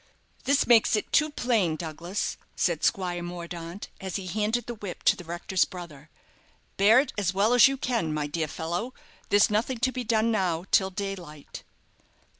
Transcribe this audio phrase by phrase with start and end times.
[0.45, 5.15] "This makes it too plain, Douglas," said Squire Mordaunt, as he handed the whip to
[5.15, 6.09] the rector's brother;
[6.75, 8.95] "bear it as well as you can, my dear fellow.
[9.29, 11.61] There's nothing to be done now till daylight."